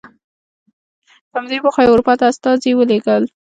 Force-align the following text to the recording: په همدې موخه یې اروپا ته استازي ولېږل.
په 1.31 1.35
همدې 1.39 1.57
موخه 1.63 1.81
یې 1.83 1.91
اروپا 1.91 2.13
ته 2.19 2.25
استازي 2.31 2.71
ولېږل. 2.75 3.23